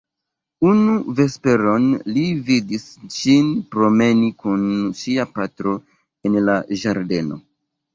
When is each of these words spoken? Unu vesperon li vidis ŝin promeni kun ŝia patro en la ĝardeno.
Unu 0.69 0.95
vesperon 1.19 1.85
li 2.15 2.25
vidis 2.49 2.87
ŝin 3.19 3.55
promeni 3.77 4.33
kun 4.43 4.67
ŝia 5.05 5.31
patro 5.41 5.81
en 6.29 6.45
la 6.51 6.63
ĝardeno. 6.85 7.45